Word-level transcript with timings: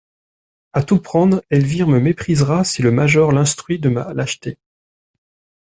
A 0.73 0.81
tout 0.81 0.99
prendre, 0.99 1.43
Elvire 1.51 1.87
me 1.87 1.99
méprisera 1.99 2.63
si 2.63 2.81
le 2.81 2.89
major 2.89 3.31
l'instruit 3.31 3.77
de 3.77 3.89
ma 3.89 4.11
lâcheté. 4.15 4.57